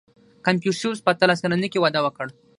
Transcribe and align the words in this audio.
•کنفوسیوس 0.45 0.99
په 1.03 1.09
اتلس 1.13 1.39
کلنۍ 1.43 1.67
کې 1.71 1.81
واده 1.83 1.99
وکړ. 2.03 2.27